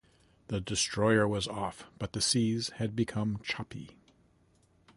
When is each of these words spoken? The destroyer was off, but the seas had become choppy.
The 0.47 0.59
destroyer 0.59 1.27
was 1.27 1.47
off, 1.47 1.83
but 1.99 2.13
the 2.13 2.21
seas 2.21 2.69
had 2.77 2.95
become 2.95 3.39
choppy. 3.43 3.99